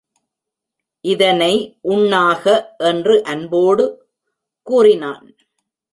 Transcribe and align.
இதனை 1.05 1.51
உண்ணாக! 1.91 2.43
என்று 2.89 3.15
அன்போடு 3.25 3.85
கூறினான். 4.67 5.27